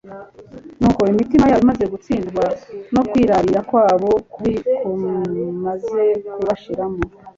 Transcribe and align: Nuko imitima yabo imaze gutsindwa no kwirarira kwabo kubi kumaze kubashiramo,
Nuko 0.79 1.01
imitima 1.11 1.45
yabo 1.47 1.61
imaze 1.65 1.85
gutsindwa 1.93 2.43
no 2.93 3.01
kwirarira 3.09 3.59
kwabo 3.69 4.09
kubi 4.33 4.53
kumaze 4.79 6.03
kubashiramo, 6.33 6.99